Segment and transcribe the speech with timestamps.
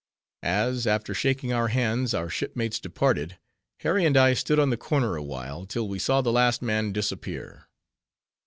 [0.41, 3.37] As, after shaking our hands, our shipmates departed,
[3.81, 7.67] Harry and I stood on the corner awhile, till we saw the last man disappear.